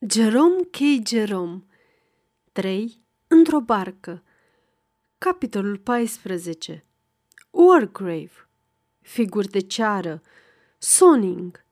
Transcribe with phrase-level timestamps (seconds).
[0.00, 0.76] Jerome K.
[1.08, 1.64] Jerome
[2.52, 3.02] 3.
[3.26, 4.22] Într-o barcă
[5.18, 6.84] Capitolul 14
[7.50, 8.48] Wargrave
[9.00, 10.22] Figuri de ceară
[10.78, 11.64] Soning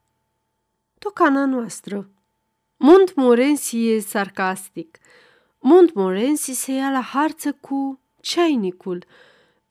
[0.99, 2.09] Tocana noastră
[2.77, 4.97] Montmorency e sarcastic.
[5.59, 9.05] Montmorency se ia la harță cu ceainicul.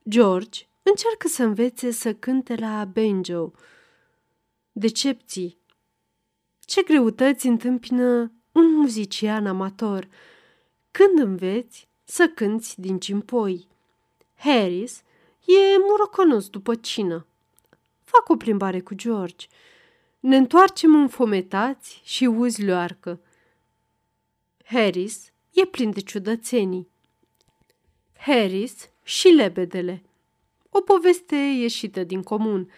[0.09, 3.53] George încearcă să învețe să cânte la banjo.
[4.73, 5.59] Decepții
[6.61, 10.09] ce greutăți întâmpină un muzician amator,
[10.91, 13.67] când înveți să cânți din cimpoi.
[14.35, 15.03] Harris
[15.45, 17.27] e muroconos după cină.
[18.05, 19.47] Fac o plimbare cu George.
[20.21, 23.21] Ne întoarcem înfometați și uzi loarcă.
[24.65, 26.89] Harris e plin de ciudățenii.
[28.17, 30.03] Harris și lebedele.
[30.71, 32.71] O poveste ieșită din comun.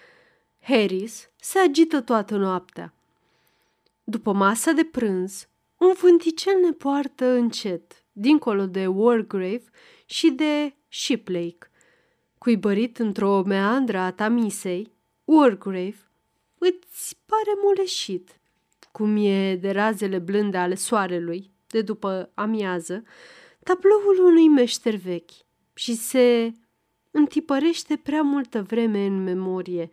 [0.60, 2.92] Harris se agită toată noaptea.
[4.04, 9.64] După masa de prânz, un vânticel ne poartă încet, dincolo de Wargrave
[10.04, 11.70] și de Shiplake.
[12.38, 14.92] Cuibărit într-o meandră a Tamisei,
[15.24, 16.10] Wargrave
[16.58, 18.40] îți pare moleșit,
[18.92, 23.02] cum e de razele blânde ale soarelui, de după amiază,
[23.62, 25.30] tabloul unui meșter vechi
[25.74, 26.52] și se
[27.10, 29.90] întipărește prea multă vreme în memorie.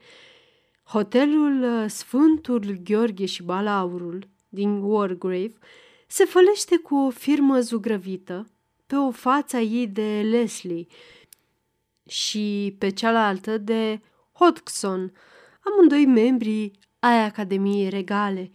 [0.83, 5.53] Hotelul Sfântul Gheorghe și Balaurul din Wargrave
[6.07, 8.49] se fălește cu o firmă zugrăvită
[8.85, 10.85] pe o față ei de Leslie
[12.07, 15.13] și pe cealaltă de Hodgson,
[15.63, 18.51] amândoi membri ai Academiei Regale.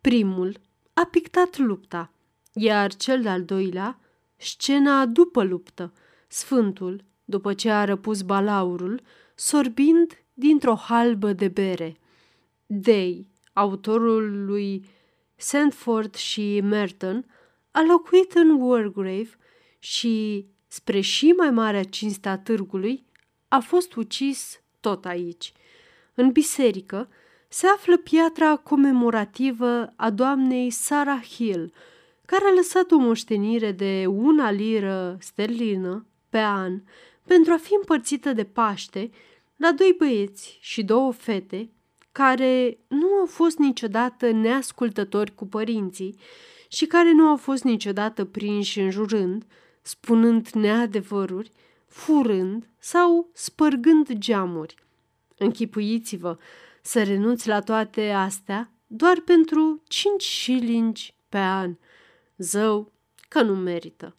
[0.00, 0.60] Primul
[0.92, 2.12] a pictat lupta,
[2.52, 3.98] iar cel de-al doilea
[4.36, 5.92] scena după luptă,
[6.28, 9.00] Sfântul, după ce a răpus balaurul,
[9.34, 11.96] sorbind dintr-o halbă de bere.
[12.66, 14.84] Day, autorul lui
[15.44, 17.26] Sandford și Merton,
[17.70, 19.28] a locuit în Wargrave
[19.78, 23.04] și, spre și mai marea cinste a târgului,
[23.48, 25.52] a fost ucis tot aici.
[26.14, 27.08] În biserică
[27.48, 31.72] se află piatra comemorativă a doamnei Sarah Hill,
[32.24, 36.82] care a lăsat o moștenire de una liră sterlină pe an
[37.24, 39.10] pentru a fi împărțită de Paște
[39.56, 41.70] la doi băieți și două fete
[42.14, 46.18] care nu au fost niciodată neascultători cu părinții
[46.68, 49.44] și care nu au fost niciodată prinși înjurând,
[49.82, 51.50] spunând neadevăruri,
[51.86, 54.74] furând sau spărgând geamuri.
[55.38, 56.38] Închipuiți-vă
[56.82, 61.76] să renunți la toate astea doar pentru cinci șilingi pe an.
[62.36, 62.92] Zău
[63.28, 64.16] că nu merită.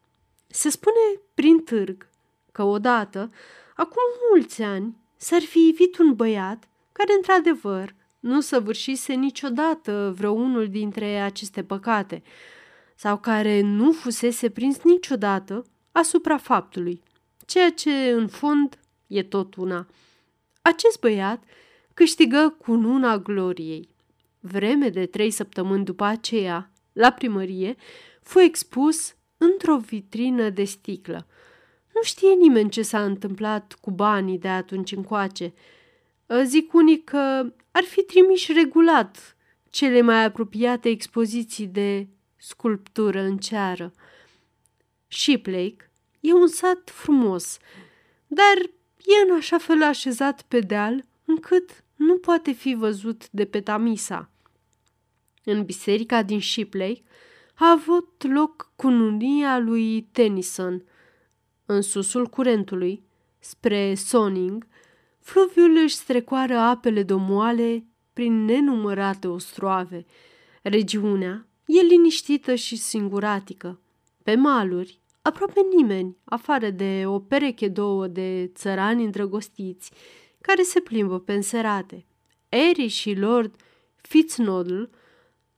[0.47, 2.09] Se spune prin târg
[2.51, 3.31] că odată,
[3.75, 11.19] acum mulți ani, s-ar fi ivit un băiat care într-adevăr nu săvârșise niciodată vreunul dintre
[11.19, 12.23] aceste păcate,
[12.95, 17.03] sau care nu fusese prins niciodată asupra faptului,
[17.45, 19.87] ceea ce, în fond, e tot una.
[20.61, 21.43] Acest băiat
[21.93, 23.89] câștigă cu nuna gloriei.
[24.39, 27.75] Vreme de trei săptămâni după aceea, la primărie,
[28.21, 31.27] fu expus într-o vitrină de sticlă.
[31.93, 35.51] Nu știe nimeni ce s-a întâmplat cu banii de atunci încoace, Ă,
[36.43, 39.35] zic unii că ar fi trimiși regulat
[39.69, 43.93] cele mai apropiate expoziții de sculptură în ceară.
[45.07, 47.57] Shiplake e un sat frumos,
[48.27, 48.57] dar
[48.97, 54.29] e în așa fel așezat pe deal încât nu poate fi văzut de pe Tamisa.
[55.43, 57.03] În biserica din Shiplake
[57.55, 60.83] a avut loc cununia lui Tennyson.
[61.65, 63.03] În susul curentului,
[63.39, 64.67] spre Soning,
[65.25, 70.05] Fluviul își strecoară apele domoale prin nenumărate ostroave.
[70.61, 73.79] Regiunea e liniștită și singuratică.
[74.23, 79.91] Pe maluri, aproape nimeni, afară de o pereche două de țărani îndrăgostiți,
[80.41, 82.05] care se plimbă pe înserate.
[82.49, 83.55] Eri și Lord
[83.95, 84.83] Fitznodl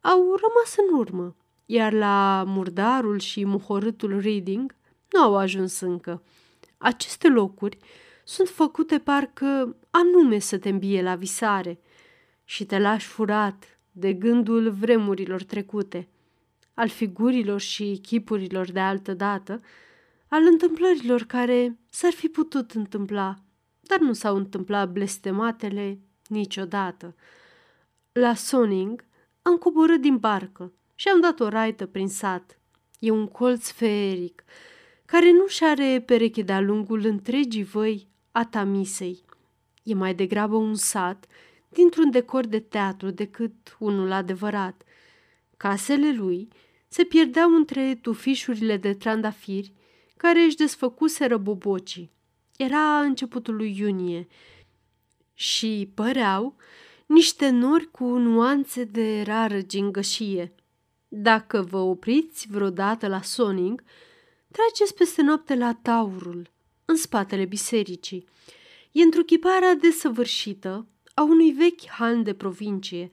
[0.02, 1.36] au rămas în urmă,
[1.66, 4.76] iar la murdarul și muhorâtul Reading
[5.12, 6.24] nu au ajuns încă.
[6.78, 7.78] Aceste locuri
[8.28, 11.80] sunt făcute parcă anume să te îmbie la visare
[12.44, 16.08] și te lași furat de gândul vremurilor trecute,
[16.74, 19.62] al figurilor și chipurilor de altă dată,
[20.28, 23.36] al întâmplărilor care s-ar fi putut întâmpla,
[23.82, 27.16] dar nu s-au întâmplat blestematele niciodată.
[28.12, 29.06] La Soning
[29.42, 32.60] am coborât din barcă și am dat o raită prin sat.
[33.00, 34.44] E un colț feeric,
[35.06, 38.08] care nu și are pereche de-a lungul întregii văi
[38.38, 39.24] a Tamisei.
[39.84, 41.26] E mai degrabă un sat
[41.70, 44.84] dintr-un decor de teatru decât unul adevărat.
[45.58, 46.48] Casele lui
[46.88, 49.74] se pierdeau între tufișurile de trandafiri
[50.18, 52.12] care își desfăcuseră bobocii.
[52.58, 54.28] Era începutul lui iunie
[55.34, 56.56] și păreau
[57.06, 60.54] niște nori cu nuanțe de rară gingășie.
[61.08, 63.84] Dacă vă opriți vreodată la Soning,
[64.52, 66.56] treceți peste noapte la Taurul,
[66.90, 68.28] în spatele bisericii.
[68.92, 73.10] E întruchiparea desăvârșită a unui vechi han de provincie,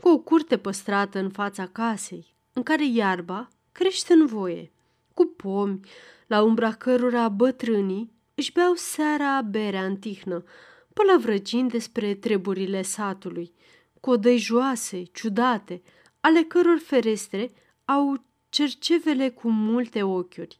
[0.00, 4.72] cu o curte păstrată în fața casei, în care iarba crește în voie,
[5.14, 5.80] cu pomi,
[6.26, 10.44] la umbra cărora bătrânii își beau seara berea în tihnă,
[10.92, 13.52] pălăvrăgind despre treburile satului,
[14.00, 15.82] cu odăi joase, ciudate,
[16.20, 17.50] ale căror ferestre
[17.84, 20.56] au cercevele cu multe ochiuri,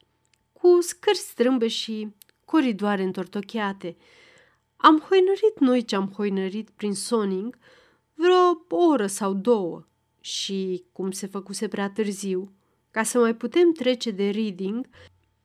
[0.53, 2.15] cu scări strâmbe și
[2.47, 3.97] coridoare întortocheate.
[4.75, 7.57] Am hoinărit noi ce am hoinărit prin Soning
[8.13, 9.85] vreo oră sau două
[10.19, 12.51] și, cum se făcuse prea târziu,
[12.91, 14.87] ca să mai putem trece de reading,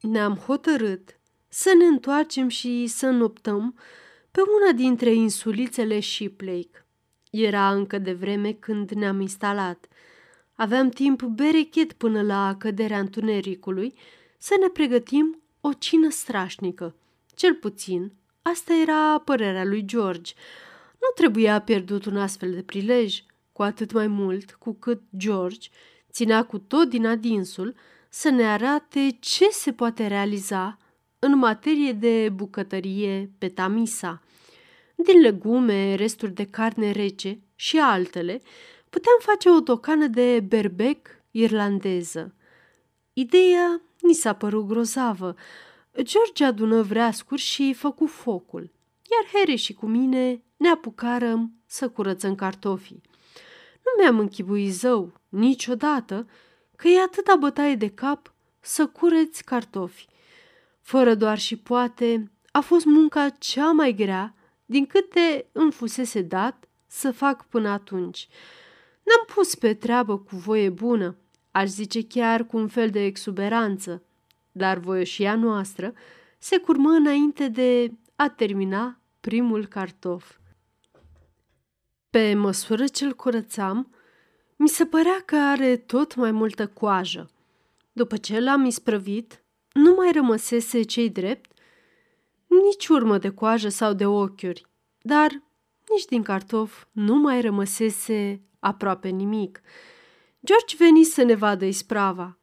[0.01, 3.75] ne-am hotărât să ne întoarcem și să noptăm
[4.31, 6.87] pe una dintre insulițele Shiplake.
[7.31, 9.87] Era încă de vreme când ne-am instalat.
[10.55, 13.95] Aveam timp berechet până la căderea întunericului
[14.39, 16.95] să ne pregătim o cină strașnică.
[17.35, 18.13] Cel puțin,
[18.43, 20.33] asta era părerea lui George.
[20.93, 23.23] Nu trebuia pierdut un astfel de prilej,
[23.53, 25.69] cu atât mai mult cu cât George
[26.13, 27.75] ținea cu tot din adinsul
[28.09, 30.79] să ne arate ce se poate realiza
[31.19, 34.23] în materie de bucătărie pe Tamisa.
[34.95, 38.41] Din legume, resturi de carne rece și altele,
[38.91, 42.35] puteam face o tocană de berbec irlandeză.
[43.13, 45.35] Ideea ni s-a părut grozavă.
[46.03, 48.73] George adună vreascuri și făcu focul,
[49.11, 53.01] iar Harry și cu mine ne apucarăm să curățăm cartofii.
[53.85, 56.27] Nu mi-am închipuit zău niciodată
[56.77, 60.07] că e atâta bătaie de cap să cureți cartofi.
[60.81, 66.69] Fără doar și poate, a fost munca cea mai grea din câte îmi fusese dat
[66.87, 68.29] să fac până atunci.
[69.03, 71.17] N-am pus pe treabă cu voie bună,
[71.53, 74.03] aș zice chiar cu un fel de exuberanță,
[74.53, 75.93] dar voioșia noastră
[76.39, 80.37] se curmă înainte de a termina primul cartof.
[82.11, 83.95] Pe măsură ce îl curățam,
[84.57, 87.31] mi se părea că are tot mai multă coajă.
[87.93, 91.53] După ce l-am isprăvit, nu mai rămăsese cei drept
[92.47, 94.67] nici urmă de coajă sau de ochiuri,
[95.01, 95.43] dar
[95.89, 99.61] nici din cartof nu mai rămăsese aproape nimic.
[100.45, 102.39] George veni să ne vadă isprava.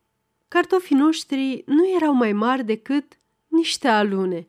[0.48, 4.48] Cartofii noștri nu erau mai mari decât niște alune.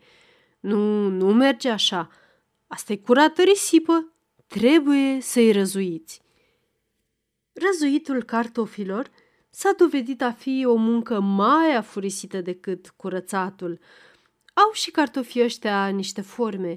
[0.61, 2.11] Nu, nu merge așa.
[2.67, 4.12] Asta e curată risipă.
[4.47, 6.20] Trebuie să-i răzuiți.
[7.52, 9.11] Răzuitul cartofilor
[9.50, 13.79] s-a dovedit a fi o muncă mai afurisită decât curățatul.
[14.55, 16.75] Au și cartofii ăștia niște forme,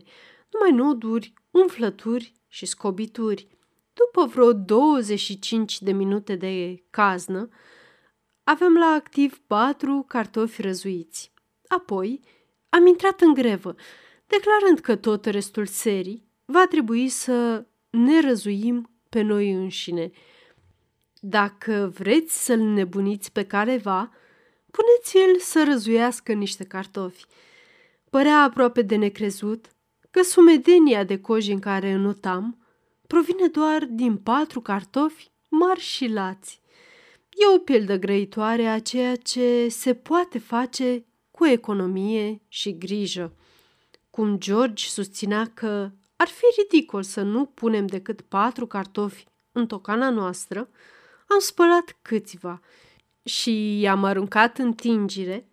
[0.52, 3.48] numai noduri, umflături și scobituri.
[3.94, 7.50] După vreo 25 de minute de caznă,
[8.44, 11.32] avem la activ patru cartofi răzuiți.
[11.68, 12.20] Apoi
[12.70, 13.76] am intrat în grevă,
[14.28, 20.12] declarând că tot restul serii va trebui să ne răzuim pe noi înșine.
[21.20, 24.12] Dacă vreți să-l nebuniți pe careva,
[24.72, 27.26] puneți-l să răzuiască niște cartofi.
[28.10, 29.66] Părea aproape de necrezut
[30.12, 32.63] că sumedenia de coji în care înotam
[33.14, 36.62] provine doar din patru cartofi mari și lați.
[37.30, 43.36] E o pildă grăitoare a ceea ce se poate face cu economie și grijă.
[44.10, 50.10] Cum George susținea că ar fi ridicol să nu punem decât patru cartofi în tocana
[50.10, 50.70] noastră,
[51.28, 52.62] am spălat câțiva
[53.24, 55.48] și i-am aruncat în tingire,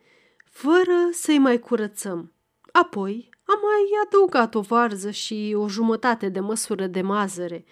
[0.44, 2.32] fără să-i mai curățăm.
[2.72, 7.64] Apoi am mai adăugat o varză și o jumătate de măsură de mazăre.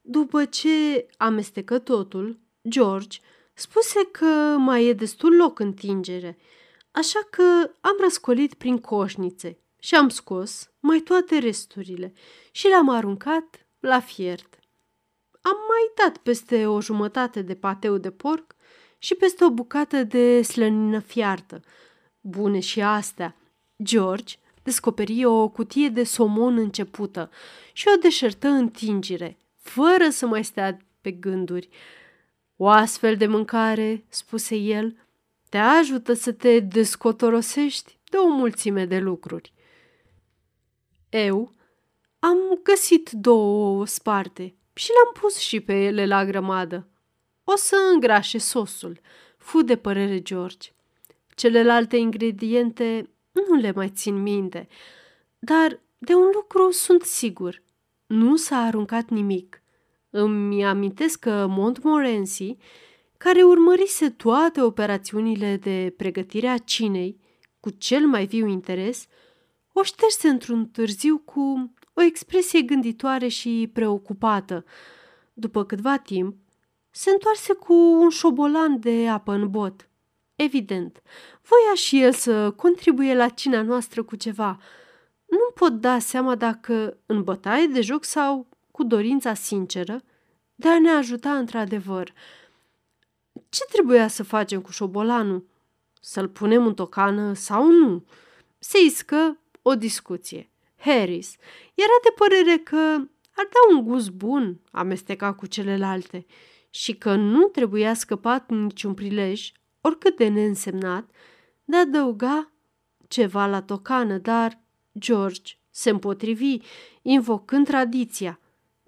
[0.00, 3.18] După ce amestecă totul, George
[3.54, 6.38] spuse că mai e destul loc în tingere,
[6.90, 12.12] așa că am răscolit prin coșnițe și am scos mai toate resturile
[12.50, 14.58] și le-am aruncat la fiert.
[15.40, 18.54] Am mai dat peste o jumătate de pateu de porc
[18.98, 21.60] și peste o bucată de slănină fiartă.
[22.20, 23.36] Bune și astea.
[23.82, 27.30] George descoperi o cutie de somon începută
[27.72, 31.68] și o deșertă în tingire, fără să mai stea pe gânduri.
[32.56, 34.96] O astfel de mâncare, spuse el,
[35.48, 39.52] te ajută să te descotorosești de o mulțime de lucruri.
[41.08, 41.52] Eu
[42.18, 46.88] am găsit două sparte și le-am pus și pe ele la grămadă.
[47.44, 49.00] O să îngrașe sosul,
[49.36, 50.68] fu de părere George.
[51.34, 53.10] Celelalte ingrediente
[53.48, 54.68] nu le mai țin minte,
[55.38, 57.62] dar de un lucru sunt sigur.
[58.06, 59.62] Nu s-a aruncat nimic.
[60.10, 62.56] Îmi amintesc că Montmorency,
[63.16, 67.20] care urmărise toate operațiunile de pregătire a cinei
[67.60, 69.06] cu cel mai viu interes,
[69.72, 74.64] o șterse într-un târziu cu o expresie gânditoare și preocupată.
[75.32, 76.36] După câtva timp,
[76.90, 79.87] se întoarse cu un șobolan de apă în bot.
[80.40, 81.02] Evident,
[81.42, 84.58] voia și el să contribuie la cina noastră cu ceva.
[85.26, 90.02] Nu pot da seama dacă în bătaie de joc sau cu dorința sinceră
[90.54, 92.12] de a ne ajuta într-adevăr.
[93.48, 95.48] Ce trebuia să facem cu șobolanul?
[96.00, 98.04] Să-l punem în tocană sau nu?
[98.58, 100.50] Se iscă o discuție.
[100.76, 101.36] Harris
[101.74, 102.76] era de părere că
[103.34, 106.26] ar da un gust bun amestecat cu celelalte
[106.70, 109.52] și că nu trebuia scăpat niciun prilej,
[109.88, 111.10] oricât de neînsemnat,
[111.64, 112.52] de a adăuga
[113.08, 114.60] ceva la tocană, dar
[114.98, 116.56] George se împotrivi,
[117.02, 118.40] invocând tradiția.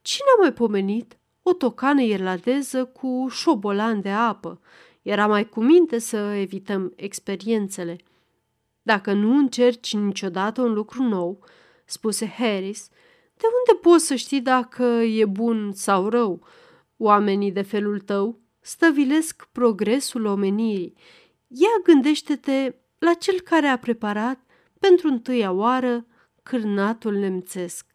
[0.03, 4.61] Cine a mai pomenit o tocană irlandeză cu șobolan de apă?
[5.03, 7.97] Era mai cu minte să evităm experiențele.
[8.83, 11.45] Dacă nu încerci niciodată un lucru nou,
[11.85, 12.89] spuse Harris,
[13.37, 16.47] de unde poți să știi dacă e bun sau rău?
[16.97, 20.95] Oamenii de felul tău stăvilesc progresul omenirii.
[21.47, 24.41] Ia gândește-te la cel care a preparat
[24.79, 26.07] pentru întâia oară
[26.43, 27.87] cârnatul nemțesc.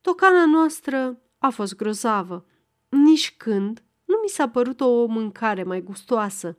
[0.00, 2.46] Tocana noastră a fost grozavă.
[2.88, 6.58] Nici când nu mi s-a părut o mâncare mai gustoasă.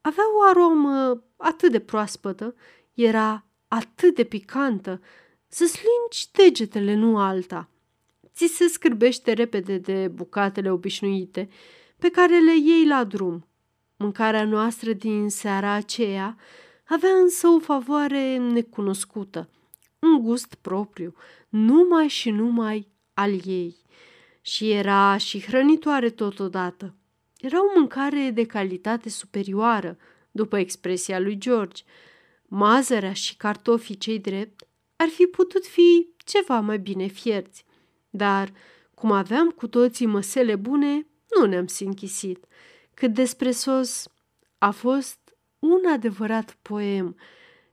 [0.00, 2.54] Avea o aromă atât de proaspătă,
[2.94, 5.00] era atât de picantă,
[5.48, 7.70] să slingi degetele, nu alta.
[8.34, 11.48] Ți se scârbește repede de bucatele obișnuite
[11.98, 13.46] pe care le iei la drum.
[13.96, 16.36] Mâncarea noastră din seara aceea
[16.88, 19.48] avea însă o favoare necunoscută,
[19.98, 21.14] un gust propriu,
[21.48, 23.76] numai și numai al ei.
[24.40, 26.94] Și era și hrănitoare totodată.
[27.38, 29.96] Era o mâncare de calitate superioară,
[30.30, 31.82] după expresia lui George.
[32.46, 37.64] Mazărea și cartofii cei drept ar fi putut fi ceva mai bine fierți.
[38.10, 38.52] Dar,
[38.94, 42.44] cum aveam cu toții măsele bune, nu ne-am sinchisit.
[42.94, 44.08] Cât despre sos,
[44.58, 45.18] a fost
[45.58, 47.16] un adevărat poem,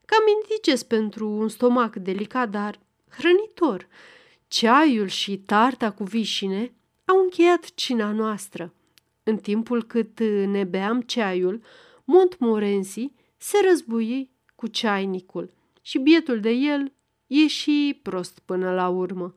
[0.06, 3.88] cam indiges pentru un stomac delicat, dar hrănitor.
[4.48, 6.74] Ceaiul și tarta cu vișine
[7.06, 8.74] au încheiat cina noastră.
[9.24, 11.62] În timpul cât ne beam ceaiul,
[12.04, 16.94] Montmorency se răzbui cu ceainicul și bietul de el
[17.28, 19.36] ieși prost până la urmă.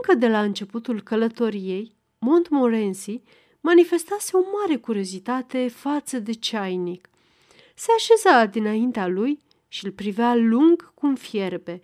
[0.00, 3.22] Încă de la începutul călătoriei, Montmorency
[3.60, 7.08] manifestase o mare curiozitate față de ceainic.
[7.74, 11.80] Se așeza dinaintea lui și îl privea lung cum fierbe,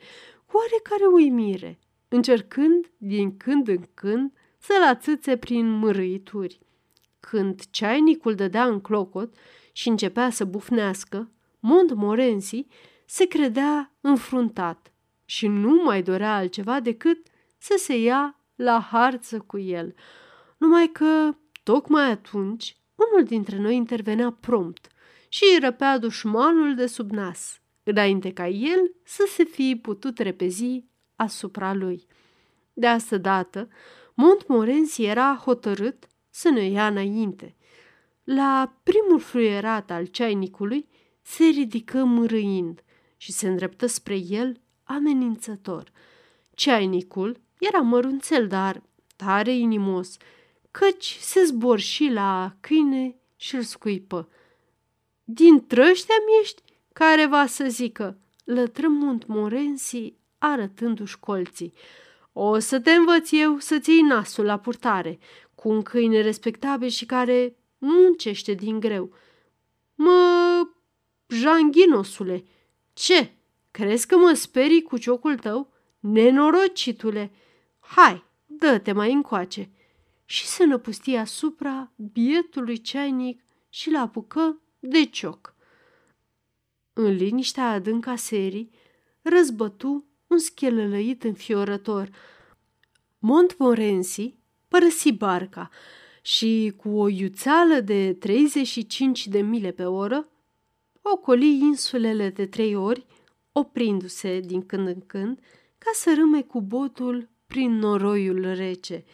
[0.46, 6.58] cu oarecare uimire, încercând din când în când să-l ațâțe prin mărâituri.
[7.20, 9.34] Când ceainicul dădea în clocot
[9.72, 12.66] și începea să bufnească, Montmorency
[13.06, 14.92] se credea înfruntat
[15.24, 17.26] și nu mai dorea altceva decât
[17.58, 19.94] să se ia la harță cu el.
[20.64, 24.88] Numai că, tocmai atunci, unul dintre noi intervenea prompt
[25.28, 30.84] și îi răpea dușmanul de sub nas, înainte ca el să se fi putut repezi
[31.16, 32.06] asupra lui.
[32.72, 33.68] De asta dată,
[34.14, 37.56] Montmorency era hotărât să ne ia înainte.
[38.24, 40.88] La primul fluierat al ceainicului
[41.22, 42.84] se ridică mârâind
[43.16, 45.92] și se îndreptă spre el amenințător.
[46.54, 48.82] Ceainicul era mărunțel, dar
[49.16, 50.16] tare inimos,
[50.78, 54.28] căci se zborși la câine și îl scuipă.
[55.24, 56.62] Din trăștea ești
[56.92, 58.86] care va să zică, lătră
[59.26, 61.72] Morensi arătându-și colții.
[62.32, 65.18] O să te învăț eu să ții nasul la purtare,
[65.54, 69.12] cu un câine respectabil și care muncește din greu.
[69.94, 70.68] Mă,
[71.28, 72.44] janghinosule,
[72.92, 73.32] ce?
[73.70, 75.72] Crezi că mă sperii cu ciocul tău?
[75.98, 77.32] Nenorocitule!
[77.80, 79.68] Hai, dă-te mai încoace!"
[80.24, 85.54] Și se năpustie asupra bietului ceainic și l apucă de cioc.
[86.92, 88.70] În liniștea adâncă a serii,
[89.22, 92.08] răzbătu un schelălăit înfiorător.
[93.18, 94.34] Montmorency
[94.68, 95.70] părăsi barca
[96.22, 100.28] și, cu o iuțeală de 35 de mile pe oră,
[101.02, 103.06] ocoli insulele de trei ori,
[103.52, 105.38] oprindu-se din când în când
[105.78, 109.04] ca să râme cu botul prin noroiul rece.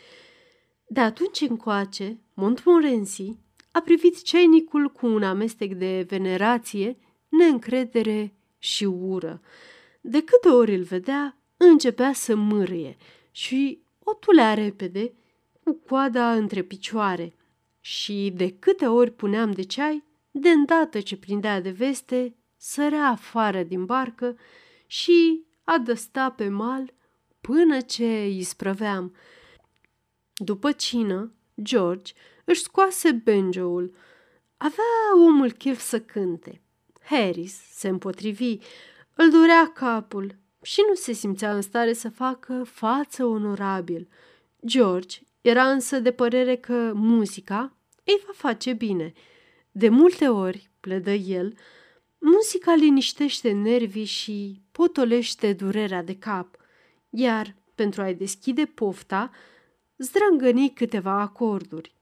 [0.92, 3.38] De atunci încoace, Montmorency
[3.70, 6.96] a privit ceinicul cu un amestec de venerație,
[7.28, 9.40] neîncredere și ură.
[10.00, 12.96] De câte ori îl vedea, începea să mârâie
[13.30, 15.12] și o tulea repede,
[15.64, 17.34] cu coada între picioare.
[17.80, 23.62] Și de câte ori puneam de ceai, de îndată ce prindea de veste, sărea afară
[23.62, 24.36] din barcă
[24.86, 26.94] și adăsta pe mal
[27.40, 29.14] până ce îi sprăveam.
[30.42, 31.32] După cină,
[31.62, 32.12] George
[32.44, 33.94] își scoase banjo-ul.
[34.56, 36.60] Avea omul chef să cânte.
[37.02, 38.58] Harris se împotrivi,
[39.14, 44.08] îl durea capul și nu se simțea în stare să facă față onorabil.
[44.66, 49.12] George era însă de părere că muzica îi va face bine.
[49.72, 51.54] De multe ori, pledă el,
[52.18, 56.56] muzica liniștește nervii și potolește durerea de cap,
[57.10, 59.30] iar pentru a-i deschide pofta,
[60.00, 61.94] zdrângăni câteva acorduri.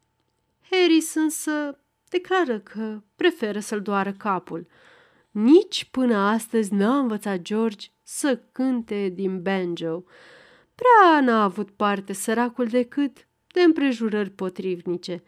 [0.70, 1.78] Harris însă
[2.08, 4.66] declară că preferă să-l doară capul.
[5.30, 10.04] Nici până astăzi n-a învățat George să cânte din banjo.
[10.74, 15.22] Prea n-a avut parte săracul decât de împrejurări potrivnice.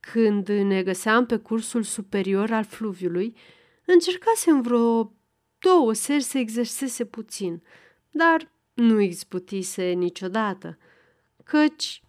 [0.00, 3.36] Când ne găseam pe cursul superior al fluviului,
[3.84, 5.12] încercasem vreo
[5.58, 7.62] două seri să exerseze puțin,
[8.10, 10.78] dar nu izbutise niciodată,
[11.46, 12.02] căci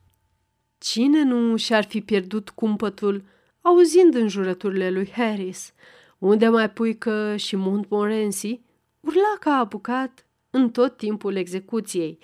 [0.77, 3.23] cine nu și-ar fi pierdut cumpătul
[3.61, 5.73] auzind înjurăturile lui Harris,
[6.17, 8.61] unde mai pui că și Montmorency
[8.99, 12.19] urla ca apucat în tot timpul execuției.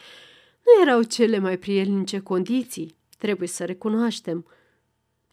[0.65, 4.47] Nu erau cele mai prielnice condiții, trebuie să recunoaștem.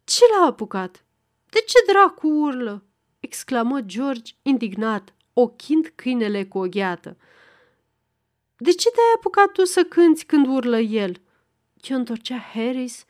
[0.05, 1.05] Ce l-a apucat?
[1.51, 2.85] De ce dracu urlă?
[3.21, 7.17] exclamă George indignat, ochind câinele cu o gheată.
[8.57, 11.21] De ce te-ai apucat tu să cânți când urlă el?"
[11.81, 13.05] Ce întorcea Harris,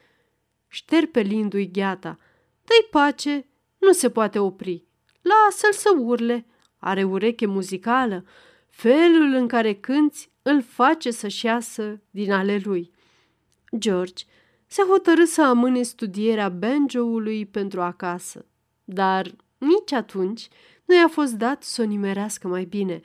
[0.68, 2.18] șterpelindu-i gheata.
[2.64, 3.46] Dă-i pace,
[3.78, 4.84] nu se poate opri.
[5.22, 6.46] Lasă-l să urle,
[6.78, 8.24] are ureche muzicală.
[8.68, 12.90] Felul în care cânți îl face să-și iasă din ale lui.
[13.78, 14.24] George
[14.66, 18.46] se hotărâ să amâne studierea banjo-ului pentru acasă,
[18.84, 20.48] dar nici atunci
[20.84, 23.00] nu i-a fost dat să o nimerească mai bine.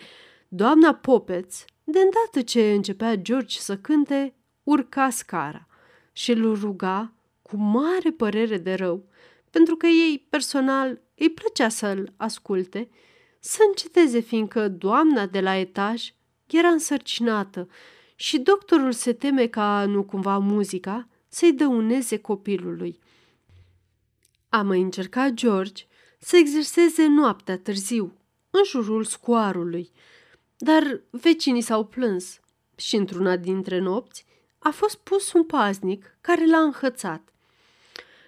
[0.48, 5.68] Doamna Popeț, de îndată ce începea George să cânte, urca scara
[6.12, 9.06] și îl ruga cu mare părere de rău,
[9.50, 12.90] pentru că ei personal îi plăcea să-l asculte,
[13.40, 16.14] să înceteze fiindcă doamna de la etaj
[16.48, 17.68] era însărcinată
[18.16, 23.00] și doctorul se teme ca nu cumva muzica să-i dăuneze copilului.
[24.50, 25.84] A mai încercat George
[26.20, 28.18] să exerseze noaptea târziu,
[28.50, 29.92] în jurul scoarului,
[30.58, 32.40] dar vecinii s-au plâns
[32.76, 34.25] și într-una dintre nopți
[34.68, 37.34] a fost pus un paznic care l-a înhățat.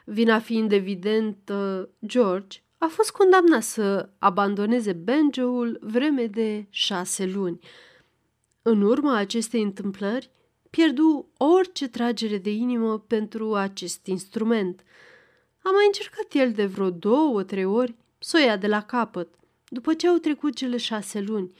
[0.05, 1.51] Vina fiind evident,
[2.05, 7.59] George a fost condamnat să abandoneze banjo-ul vreme de șase luni.
[8.61, 10.31] În urma acestei întâmplări,
[10.69, 14.83] pierdu orice tragere de inimă pentru acest instrument.
[15.63, 19.33] A mai încercat el de vreo două, trei ori să o ia de la capăt,
[19.67, 21.51] după ce au trecut cele șase luni,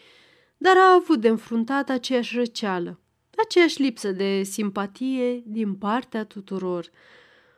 [0.57, 2.99] dar a avut de înfruntat aceeași răceală,
[3.45, 6.89] aceeași lipsă de simpatie din partea tuturor.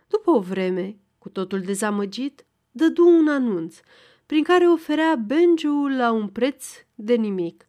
[0.07, 3.79] După o vreme, cu totul dezamăgit, dădu un anunț
[4.25, 6.65] prin care oferea benjul la un preț
[6.95, 7.67] de nimic,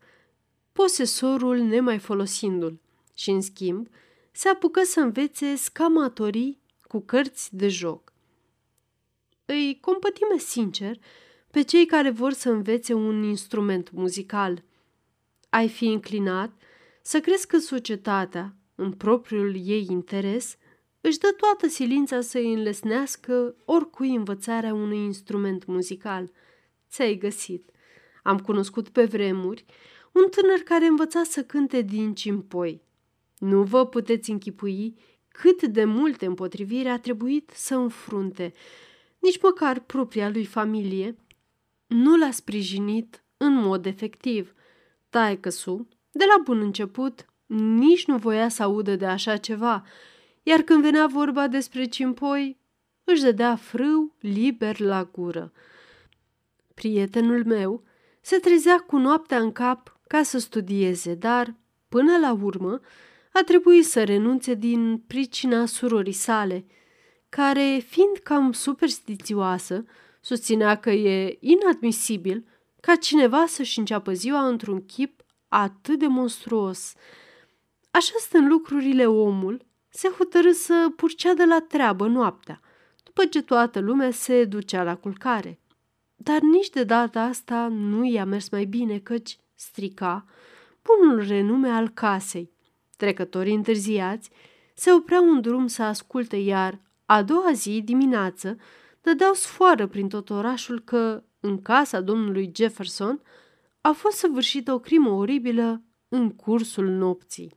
[0.73, 2.81] posesorul nemai folosindu-l
[3.15, 3.89] și, în schimb,
[4.31, 8.13] se apucă să învețe scamatorii cu cărți de joc.
[9.45, 10.99] Îi compătime sincer
[11.51, 14.63] pe cei care vor să învețe un instrument muzical.
[15.49, 16.53] Ai fi înclinat
[17.03, 20.57] să crezi că societatea, în propriul ei interes,
[21.01, 26.31] își dă toată silința să îi înlesnească oricui învățarea unui instrument muzical.
[26.91, 27.71] Ți-ai găsit.
[28.23, 29.65] Am cunoscut pe vremuri
[30.13, 32.83] un tânăr care învăța să cânte din cimpoi.
[33.39, 34.97] Nu vă puteți închipui
[35.29, 38.53] cât de multe împotriviri a trebuit să înfrunte.
[39.19, 41.17] Nici măcar propria lui familie
[41.87, 44.55] nu l-a sprijinit în mod efectiv.
[45.09, 47.25] Taicăsu, de la bun început,
[47.57, 49.85] nici nu voia să audă de așa ceva,
[50.43, 52.59] iar când venea vorba despre cimpoi,
[53.05, 55.53] își dădea frâu liber la gură.
[56.75, 57.83] Prietenul meu
[58.21, 61.55] se trezea cu noaptea în cap ca să studieze, dar,
[61.89, 62.81] până la urmă,
[63.33, 66.67] a trebuit să renunțe din pricina surorii sale,
[67.29, 69.85] care, fiind cam superstițioasă,
[70.21, 72.45] susținea că e inadmisibil
[72.81, 75.20] ca cineva să-și înceapă ziua într-un chip
[75.51, 76.95] atât de monstruos.
[77.91, 82.61] Așa stând lucrurile omul, se hotărâ să purcea de la treabă noaptea,
[83.05, 85.61] după după ce toată lumea se ducea la culcare.
[86.17, 90.25] Dar nici de data asta nu i-a mers mai bine, căci strica
[90.83, 92.51] bunul renume al casei.
[92.97, 94.31] Trecătorii întârziați
[94.75, 98.57] se opreau în drum să asculte, iar a doua zi, dimineață,
[99.01, 103.23] dădeau sfoară prin tot orașul că, în casa domnului Jefferson,
[103.81, 107.55] a fost săvârșită o crimă oribilă în cursul nopții.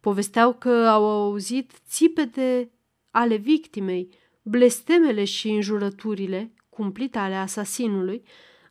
[0.00, 2.70] Povesteau că au auzit țipete
[3.10, 4.08] ale victimei,
[4.42, 8.22] blestemele și înjurăturile cumplite ale asasinului,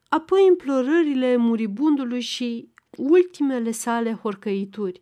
[0.10, 5.00] apoi implorările muribundului și ultimele sale horcăituri.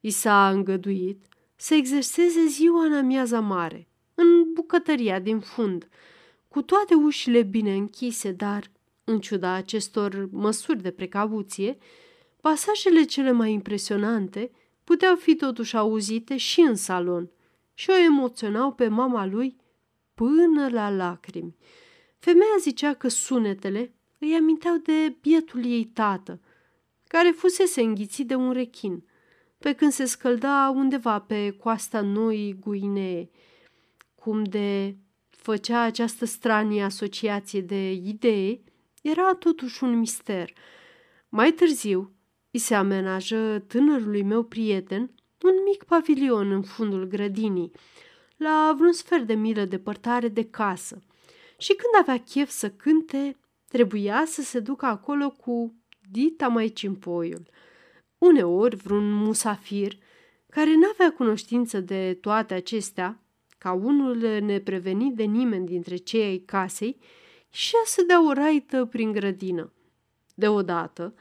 [0.00, 5.88] I s-a îngăduit să exerseze ziua în amiaza mare, în bucătăria din fund,
[6.48, 8.70] cu toate ușile bine închise, dar,
[9.08, 11.78] în ciuda acestor măsuri de precauție,
[12.40, 14.50] pasajele cele mai impresionante
[14.84, 17.30] puteau fi totuși auzite și în salon
[17.74, 19.56] și o emoționau pe mama lui
[20.14, 21.56] până la lacrimi.
[22.18, 26.40] Femeia zicea că sunetele îi aminteau de bietul ei tată,
[27.06, 29.04] care fusese înghițit de un rechin,
[29.58, 33.30] pe când se scălda undeva pe coasta Noii Guinee.
[34.14, 34.96] Cum de
[35.28, 38.60] făcea această stranie asociație de idee,
[39.08, 40.52] era totuși un mister.
[41.28, 42.12] Mai târziu,
[42.50, 45.10] îi se amenajă tânărului meu prieten
[45.42, 47.70] un mic pavilion în fundul grădinii,
[48.36, 51.02] la vreun sfert de milă departare de casă.
[51.58, 53.36] Și când avea chef să cânte,
[53.68, 55.74] trebuia să se ducă acolo cu
[56.10, 57.48] dita mai cimpoiul.
[58.18, 59.98] Uneori, vreun musafir,
[60.50, 63.20] care n-avea cunoștință de toate acestea,
[63.58, 66.98] ca unul neprevenit de nimeni dintre cei ai casei,
[67.56, 69.72] și să dea o raită prin grădină.
[70.34, 71.14] Deodată,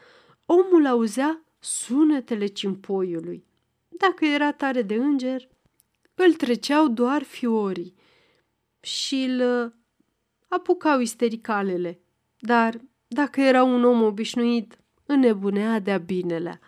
[0.45, 3.45] omul auzea sunetele cimpoiului.
[3.88, 5.48] Dacă era tare de înger,
[6.15, 7.95] îl treceau doar fiorii
[8.80, 9.74] și îl
[10.48, 12.00] apucau istericalele.
[12.39, 16.60] Dar dacă era un om obișnuit, înnebunea de-a binelea.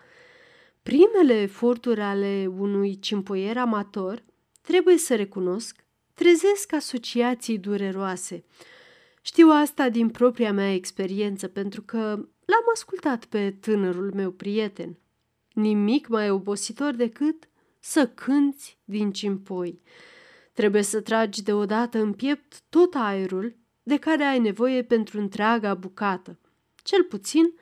[0.84, 4.24] Primele eforturi ale unui cimpoier amator,
[4.62, 8.44] trebuie să recunosc, trezesc asociații dureroase.
[9.28, 12.00] Știu asta din propria mea experiență, pentru că
[12.46, 14.98] l-am ascultat pe tânărul meu prieten.
[15.54, 19.82] Nimic mai obositor decât să cânți din cimpoi.
[20.54, 26.40] Trebuie să tragi deodată în piept tot aerul de care ai nevoie pentru întreaga bucată.
[26.84, 27.54] Cel puțin,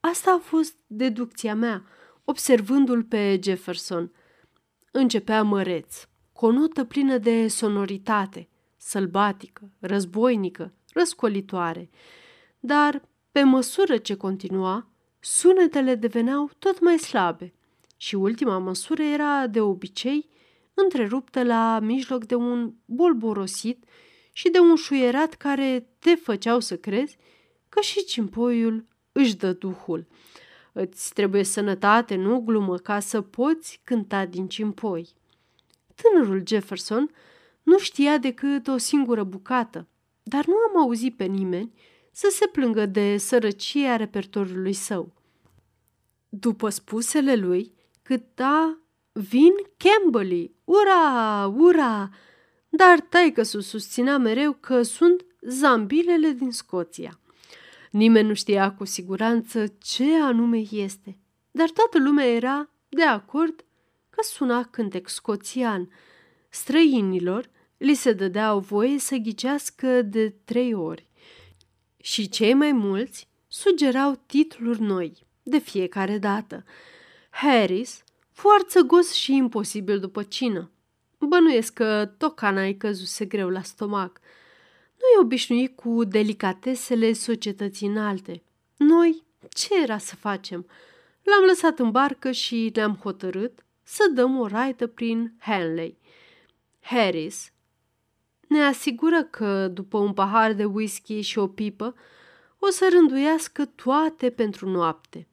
[0.00, 1.84] asta a fost deducția mea,
[2.24, 4.12] observându-l pe Jefferson.
[4.90, 11.90] Începea măreț, cu o notă plină de sonoritate, sălbatică, războinică, răscolitoare.
[12.60, 14.88] Dar, pe măsură ce continua,
[15.20, 17.54] sunetele deveneau tot mai slabe
[17.96, 20.28] și ultima măsură era, de obicei,
[20.74, 23.84] întreruptă la mijloc de un bolborosit
[24.32, 27.16] și de un șuierat care te făceau să crezi
[27.68, 30.06] că și cimpoiul își dă duhul.
[30.72, 35.08] Îți trebuie sănătate, nu glumă, ca să poți cânta din cimpoi.
[35.94, 37.10] Tânărul Jefferson
[37.62, 39.86] nu știa decât o singură bucată,
[40.28, 41.72] dar nu am auzit pe nimeni
[42.10, 45.12] să se plângă de sărăcia repertoriului său.
[46.28, 48.78] După spusele lui, câta
[49.12, 52.10] vin Campbelly, ura, ura,
[52.68, 57.20] dar taică susținea mereu că sunt zambilele din Scoția.
[57.90, 61.18] Nimeni nu știa cu siguranță ce anume este,
[61.50, 63.64] dar toată lumea era de acord
[64.10, 65.90] că suna cântec scoțian.
[66.48, 71.06] Străinilor li se dădeau voie să ghicească de trei ori
[71.96, 76.64] și cei mai mulți sugerau titluri noi de fiecare dată.
[77.30, 80.70] Harris, foarte gos și imposibil după cină.
[81.18, 84.20] Bănuiesc că tocana i căzuse greu la stomac.
[84.94, 88.42] Nu e obișnuit cu delicatesele societății înalte.
[88.76, 90.66] Noi, ce era să facem?
[91.22, 95.96] L-am lăsat în barcă și ne-am hotărât să dăm o raită prin Henley.
[96.80, 97.52] Harris
[98.48, 101.94] ne asigură că, după un pahar de whisky și o pipă,
[102.58, 105.28] o să rânduiască toate pentru noapte.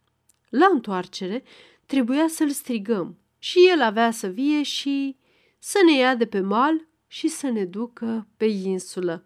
[0.49, 1.43] La întoarcere,
[1.85, 5.17] trebuia să-l strigăm și el avea să vie și
[5.59, 9.25] să ne ia de pe mal și să ne ducă pe insulă.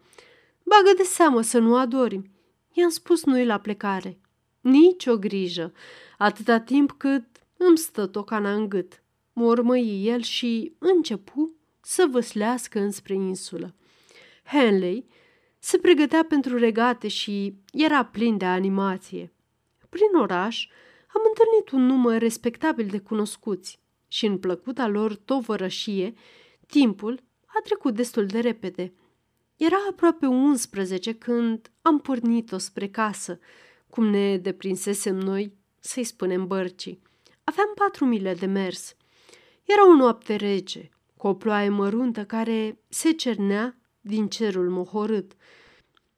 [0.64, 2.32] Bagă de seamă să nu adormi.
[2.72, 4.20] I-am spus noi la plecare.
[4.62, 5.74] Nici o grijă,
[6.18, 7.26] atâta timp cât
[7.58, 9.04] îmi stă tocana în gât.
[9.34, 13.76] Mormăi el și începu să văslească înspre insulă.
[14.52, 15.06] Henley
[15.60, 19.34] se pregătea pentru regate și era plin de animație.
[19.90, 20.68] Prin oraș
[21.14, 26.14] am întâlnit un număr respectabil de cunoscuți și în plăcuta lor tovărășie,
[26.68, 28.94] timpul a trecut destul de repede.
[29.56, 33.40] Era aproape 11 când am pornit-o spre casă,
[33.90, 37.02] cum ne deprinsesem noi să-i spunem bărcii.
[37.44, 38.96] Aveam patru mile de mers.
[39.64, 45.32] Era o noapte rece, cu o ploaie măruntă care se cernea din cerul mohorât.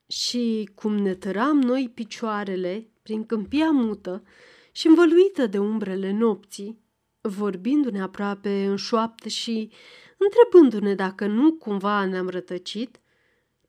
[0.07, 4.23] Și cum ne tăram noi picioarele prin câmpia mută
[4.71, 6.79] și învăluită de umbrele nopții,
[7.21, 9.71] vorbindu-ne aproape în șoaptă și
[10.17, 12.99] întrebându-ne dacă nu cumva ne-am rătăcit,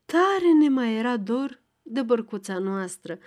[0.05, 3.19] tare ne mai era dor de bărcuța noastră,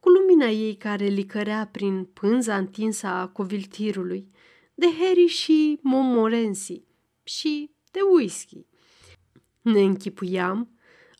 [0.00, 4.30] cu lumina ei care licărea prin pânza întinsă a coviltirului,
[4.74, 6.84] de Harry și Momorensi
[7.22, 8.66] și de whisky.
[9.62, 10.70] Ne închipuiam,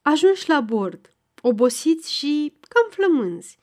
[0.02, 3.58] ajunși la bord, obosiți și cam flămânzi,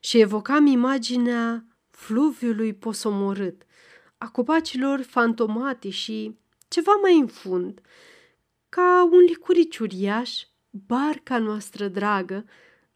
[0.00, 3.62] și evocam imaginea fluviului posomorât,
[4.18, 7.80] a copacilor fantomate și, ceva mai în fund,
[8.68, 12.44] ca un licurici uriaș, barca noastră dragă,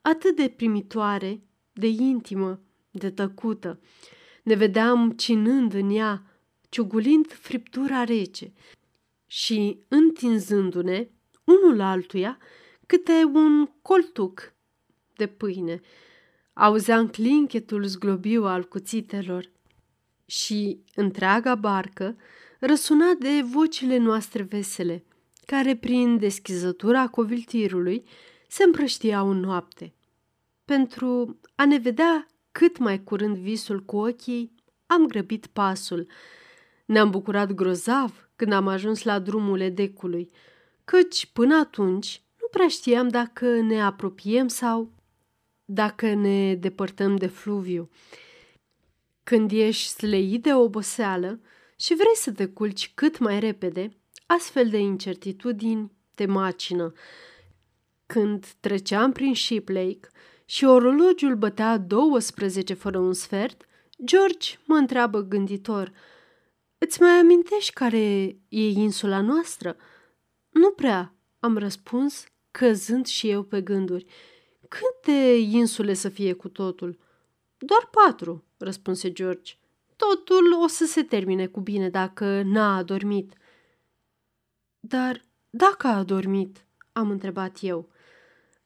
[0.00, 3.80] atât de primitoare, de intimă, de tăcută.
[4.42, 6.22] Ne vedeam cinând în ea,
[6.68, 8.52] ciugulind friptura rece
[9.26, 11.08] și întinzându-ne,
[11.46, 12.38] unul altuia,
[12.86, 14.52] câte un coltuc
[15.16, 15.80] de pâine.
[16.52, 19.50] Auzeam clinchetul zglobiu al cuțitelor
[20.26, 22.16] și întreaga barcă
[22.60, 25.04] răsuna de vocile noastre vesele,
[25.46, 28.04] care prin deschizătura coviltirului
[28.48, 29.94] se împrăștiau în noapte.
[30.64, 34.54] Pentru a ne vedea cât mai curând visul cu ochii,
[34.86, 36.06] am grăbit pasul.
[36.84, 40.30] Ne-am bucurat grozav când am ajuns la drumul edecului,
[40.86, 44.92] căci până atunci nu prea știam dacă ne apropiem sau
[45.64, 47.90] dacă ne depărtăm de fluviu.
[49.22, 51.40] Când ești sleit de oboseală
[51.76, 53.96] și vrei să te culci cât mai repede,
[54.26, 56.92] astfel de incertitudini te macină.
[58.06, 60.08] Când treceam prin Ship Lake
[60.44, 63.66] și orologiul bătea 12 fără un sfert,
[64.04, 65.92] George mă întreabă gânditor,
[66.78, 69.76] Îți mai amintești care e insula noastră?"
[70.56, 74.06] Nu prea," am răspuns, căzând și eu pe gânduri.
[74.68, 76.98] Câte insule să fie cu totul?"
[77.58, 79.54] Doar patru," răspunse George.
[79.96, 83.32] Totul o să se termine cu bine dacă n-a adormit."
[84.80, 87.90] Dar dacă a adormit?" am întrebat eu.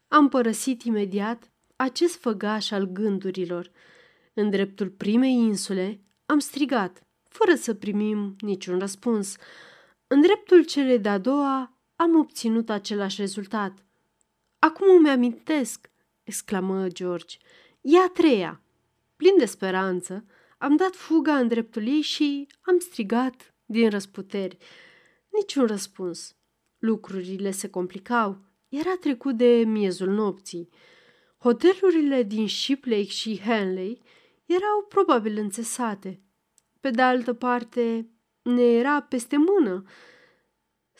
[0.08, 3.70] Am părăsit imediat acest făgaș al gândurilor.
[4.34, 9.36] În dreptul primei insule am strigat, fără să primim niciun răspuns.
[10.06, 13.84] În dreptul celei de-a doua am obținut același rezultat.
[14.58, 15.90] Acum îmi amintesc,
[16.22, 17.36] exclamă George.
[17.80, 18.60] E a treia.
[19.16, 20.24] Plin de speranță,
[20.58, 24.56] am dat fuga în dreptul ei și am strigat din răsputeri.
[25.28, 26.36] Niciun răspuns.
[26.78, 28.38] Lucrurile se complicau.
[28.68, 30.68] Era trecut de miezul nopții.
[31.38, 34.00] Hotelurile din Shipley și Henley
[34.46, 36.20] erau probabil înțesate.
[36.80, 38.10] Pe de altă parte,
[38.42, 39.84] ne era peste mână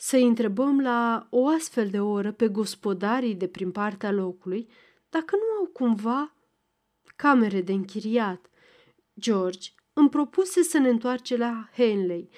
[0.03, 4.69] să întrebăm la o astfel de oră pe gospodarii de prin partea locului
[5.09, 6.35] dacă nu au cumva
[7.15, 8.49] camere de închiriat.
[9.19, 12.29] George îmi propuse să ne întoarce la Henley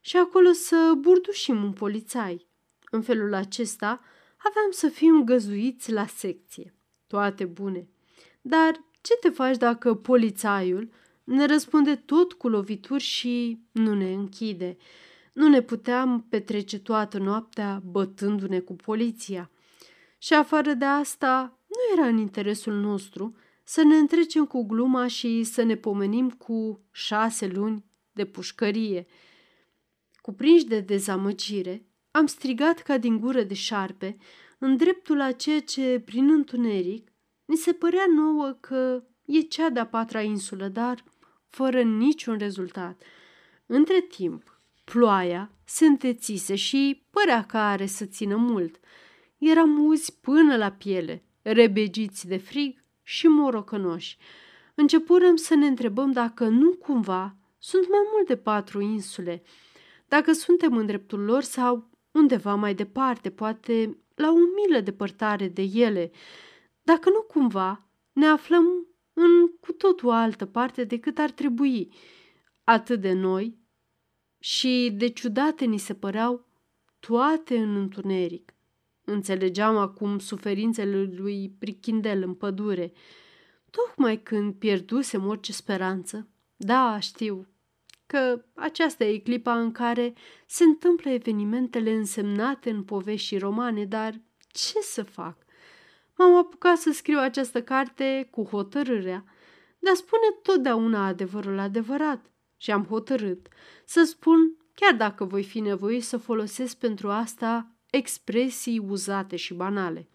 [0.00, 2.46] și acolo să burdușim un polițai.
[2.90, 4.00] În felul acesta
[4.36, 6.74] aveam să fim găzuiți la secție.
[7.06, 7.88] Toate bune.
[8.40, 10.90] Dar ce te faci dacă polițaiul
[11.24, 14.76] ne răspunde tot cu lovituri și nu ne închide?
[15.32, 19.50] Nu ne puteam petrece toată noaptea bătându-ne cu poliția.
[20.18, 25.42] Și afară de asta, nu era în interesul nostru să ne întrecem cu gluma și
[25.42, 29.06] să ne pomenim cu șase luni de pușcărie.
[30.20, 34.16] Cuprinși de dezamăgire, am strigat ca din gură de șarpe,
[34.58, 37.12] în dreptul a ceea ce, prin întuneric,
[37.44, 41.04] ni se părea nouă că e cea de-a patra insulă, dar
[41.48, 43.02] fără niciun rezultat.
[43.66, 44.51] Între timp,
[44.84, 48.80] ploaia se întețise și părea că are să țină mult.
[49.38, 54.16] Eram uzi până la piele, rebegiți de frig și morocănoși.
[54.74, 59.42] Începurăm să ne întrebăm dacă nu cumva sunt mai mult de patru insule,
[60.08, 65.62] dacă suntem în dreptul lor sau undeva mai departe, poate la o milă depărtare de
[65.62, 66.10] ele,
[66.82, 71.92] dacă nu cumva ne aflăm în cu totul altă parte decât ar trebui.
[72.64, 73.58] Atât de noi
[74.44, 76.46] și de ciudate ni se păreau
[76.98, 78.54] toate în întuneric.
[79.04, 82.92] Înțelegeam acum suferințele lui Prichindel în pădure,
[83.70, 86.28] tocmai când pierdusem orice speranță.
[86.56, 87.46] Da, știu
[88.06, 90.14] că aceasta e clipa în care
[90.46, 94.20] se întâmplă evenimentele însemnate în povești romane, dar
[94.52, 95.36] Ce să fac?
[96.16, 99.24] M-am apucat să scriu această carte cu hotărârea
[99.78, 102.31] de a spune totdeauna adevărul adevărat
[102.62, 103.48] și am hotărât
[103.84, 110.08] să spun, chiar dacă voi fi nevoit să folosesc pentru asta expresii uzate și banale.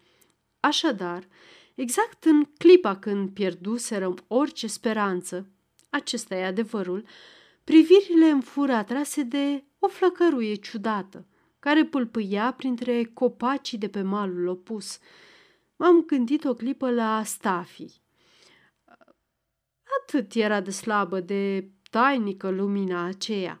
[0.60, 1.28] Așadar,
[1.74, 5.48] exact în clipa când pierduserăm orice speranță,
[5.90, 7.04] acesta e adevărul,
[7.64, 11.26] privirile îmi fură atrase de o flăcăruie ciudată,
[11.58, 14.98] care pâlpâia printre copacii de pe malul opus.
[15.76, 18.00] M-am gândit o clipă la Stafi.
[20.02, 23.60] Atât era de slabă, de tainică lumina aceea.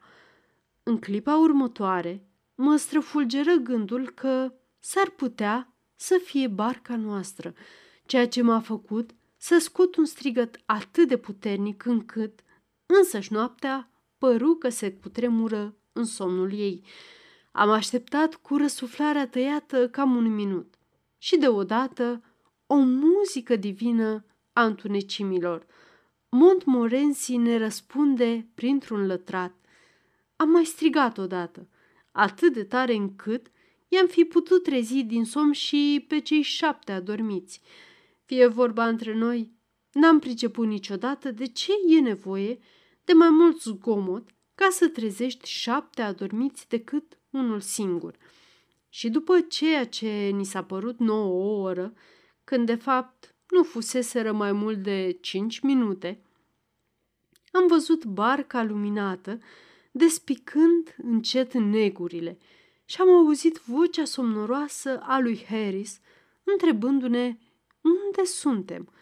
[0.82, 7.54] În clipa următoare, mă străfulgeră gândul că s-ar putea să fie barca noastră,
[8.06, 12.40] ceea ce m-a făcut să scot un strigăt atât de puternic încât,
[12.86, 16.84] însăși noaptea, păru că se cutremură în somnul ei.
[17.52, 20.74] Am așteptat cu răsuflarea tăiată cam un minut
[21.18, 22.22] și deodată
[22.66, 25.66] o muzică divină a întunecimilor.
[26.30, 29.54] Montmorency ne răspunde printr-un lătrat.
[30.36, 31.68] Am mai strigat odată,
[32.12, 33.50] atât de tare încât
[33.88, 37.60] i-am fi putut trezi din somn și pe cei șapte adormiți.
[38.24, 39.52] Fie vorba între noi,
[39.92, 42.58] n-am priceput niciodată de ce e nevoie
[43.04, 48.16] de mai mult zgomot ca să trezești șapte adormiți decât unul singur.
[48.88, 51.92] Și după ceea ce ni s-a părut nouă o oră,
[52.44, 56.22] când de fapt nu fuseseră mai mult de cinci minute,
[57.52, 59.38] am văzut barca luminată
[59.90, 62.38] despicând încet negurile
[62.84, 66.00] și am auzit vocea somnoroasă a lui Harris
[66.44, 67.38] întrebându-ne
[67.80, 68.92] unde suntem.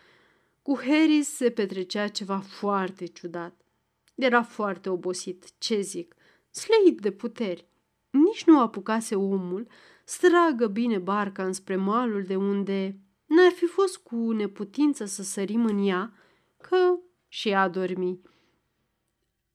[0.63, 3.61] Cu Harris se petrecea ceva foarte ciudat.
[4.15, 6.15] Era foarte obosit, ce zic,
[6.51, 7.67] sleit de puteri.
[8.11, 9.67] Nici nu apucase omul
[10.05, 15.65] să tragă bine barca înspre malul de unde n-ar fi fost cu neputință să sărim
[15.65, 16.13] în ea,
[16.57, 18.21] că și a dormi.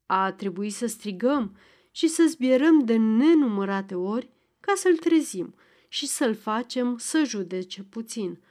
[0.05, 1.57] A trebuit să strigăm
[1.91, 5.55] și să zbierăm de nenumărate ori ca să-l trezim
[5.87, 8.43] și să-l facem să judece puțin.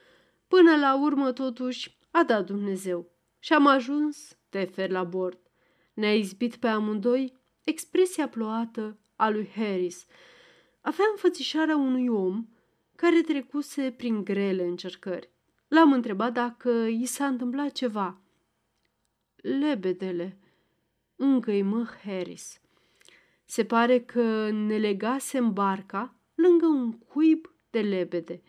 [0.47, 5.39] Până la urmă, totuși, a dat Dumnezeu și am ajuns tefer la bord.
[5.93, 10.05] Ne-a izbit pe amândoi expresia ploată a lui Harris.
[10.81, 12.47] Avea înfățișarea unui om
[13.01, 15.29] care trecuse prin grele încercări.
[15.67, 18.21] L-am întrebat dacă i s-a întâmplat ceva.
[19.35, 20.37] Lebedele,
[21.15, 22.61] încă mă Harris.
[23.45, 28.41] Se pare că ne legasem barca lângă un cuib de lebede.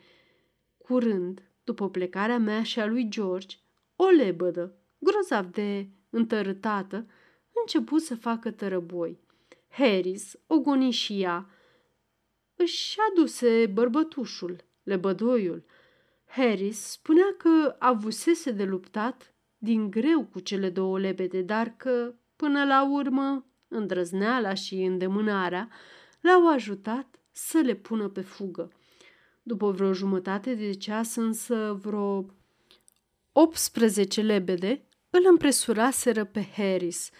[0.78, 3.56] Curând, după plecarea mea și a lui George,
[3.96, 7.06] o lebădă, grozav de întărâtată,
[7.60, 9.18] început să facă tărăboi.
[9.68, 11.50] Harris, ogoni și ea,
[12.62, 15.64] își aduse bărbătușul, lebădoiul.
[16.26, 22.64] Harris spunea că avusese de luptat din greu cu cele două lebede, dar că, până
[22.64, 25.68] la urmă, îndrăzneala și îndemânarea
[26.20, 28.72] l-au ajutat să le pună pe fugă.
[29.42, 32.26] După vreo jumătate de ceas, însă vreo
[33.32, 37.10] 18 lebede îl împresuraseră pe Harris.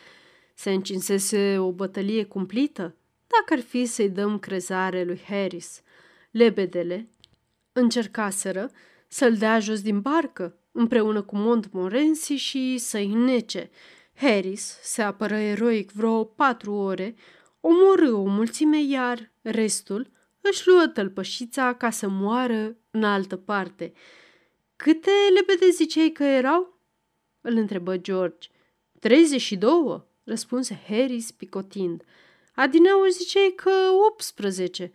[0.55, 2.97] Se încinsese o bătălie cumplită,
[3.39, 5.83] dacă ar fi să-i dăm crezare lui Harris.
[6.31, 7.09] Lebedele
[7.73, 8.71] încercaseră
[9.09, 13.71] să-l dea jos din barcă, împreună cu Montmorency și să-i nece.
[14.15, 17.15] Harris se apără eroic vreo patru ore,
[17.61, 23.93] omorâ o mulțime, iar restul își luă tălpășița ca să moară în altă parte.
[24.77, 26.79] Câte lebede ziceai că erau?
[27.41, 28.49] Îl întrebă George.
[29.01, 32.03] Treizeci și două, răspunse Harris picotind.
[32.55, 33.71] Adineauri ziceai că
[34.11, 34.93] 18.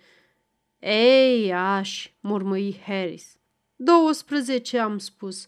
[0.79, 3.37] Ei, aș, murmăi Harris.
[3.75, 5.47] 12 am spus.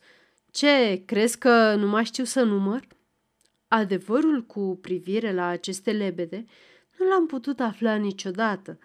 [0.51, 2.87] Ce, crezi că nu mai știu să număr?
[3.67, 6.45] Adevărul cu privire la aceste lebede
[6.97, 8.79] nu l-am putut afla niciodată.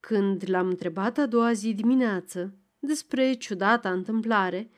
[0.00, 4.70] Când l-am întrebat a doua zi dimineață despre ciudata întâmplare,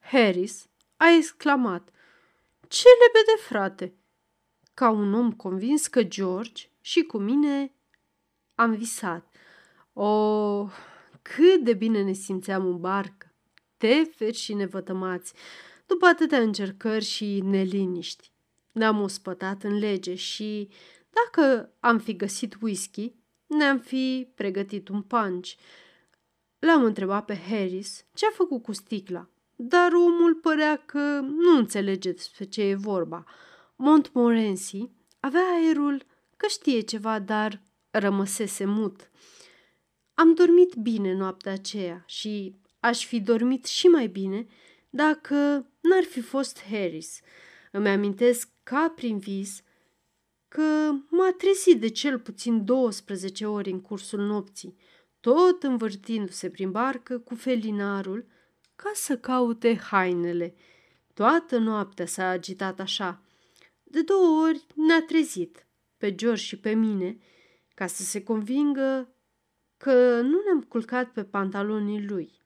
[0.00, 1.90] Harris a exclamat,
[2.68, 3.99] Ce lebede, frate!
[4.80, 7.72] Ca un om convins că George și cu mine
[8.54, 9.34] am visat.
[9.92, 10.70] O, oh,
[11.22, 13.32] cât de bine ne simțeam în barcă,
[13.76, 15.32] teferi și nevătămați,
[15.86, 18.30] după atâtea încercări și neliniști.
[18.72, 20.68] Ne-am ospătat în lege și,
[21.10, 23.12] dacă am fi găsit whisky,
[23.46, 25.50] ne-am fi pregătit un punch.
[26.58, 32.12] L-am întrebat pe Harris ce a făcut cu sticla, dar omul părea că nu înțelege
[32.12, 33.24] despre ce e vorba.
[33.82, 36.06] Montmorency avea aerul
[36.36, 39.10] că știe ceva, dar rămăsese mut.
[40.14, 44.46] Am dormit bine noaptea aceea și aș fi dormit și mai bine
[44.90, 45.34] dacă
[45.80, 47.20] n-ar fi fost Harris.
[47.72, 49.62] Îmi amintesc ca prin vis
[50.48, 54.76] că m-a trezit de cel puțin 12 ori în cursul nopții,
[55.20, 58.26] tot învârtindu-se prin barcă cu felinarul
[58.76, 60.54] ca să caute hainele.
[61.14, 63.24] Toată noaptea s-a agitat așa.
[63.90, 65.66] De două ori ne-a trezit,
[65.96, 67.18] pe George și pe mine,
[67.74, 69.14] ca să se convingă
[69.76, 72.40] că nu ne-am culcat pe pantalonii lui.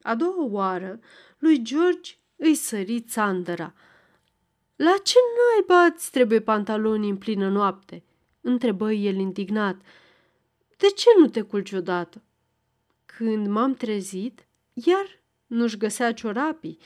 [0.00, 1.00] A doua oară,
[1.38, 3.74] lui George îi sări țandăra.
[4.76, 8.04] La ce naiba îți trebuie pantalonii în plină noapte?"
[8.40, 9.80] întrebă el indignat.
[10.76, 12.22] De ce nu te culci odată?"
[13.06, 16.78] Când m-am trezit, iar nu-și găsea ciorapii,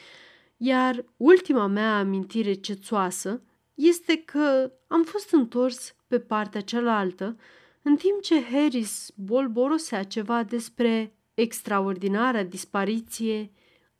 [0.57, 3.41] iar ultima mea amintire cețoasă
[3.77, 7.37] este că am fost întors pe partea cealaltă,
[7.83, 13.51] în timp ce Harris bolborosea ceva despre extraordinara dispariție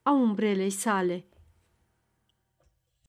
[0.03, 1.27] a umbrelei sale.